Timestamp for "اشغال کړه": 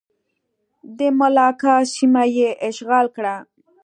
2.67-3.35